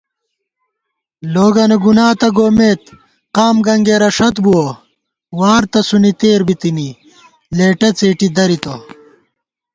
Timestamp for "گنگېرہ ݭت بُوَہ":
3.65-4.67